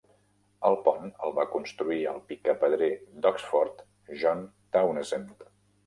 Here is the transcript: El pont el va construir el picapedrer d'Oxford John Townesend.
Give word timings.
El 0.69 0.77
pont 0.87 1.11
el 1.27 1.35
va 1.41 1.45
construir 1.51 1.99
el 2.13 2.17
picapedrer 2.33 2.91
d'Oxford 3.27 3.87
John 4.25 4.47
Townesend. 4.79 5.51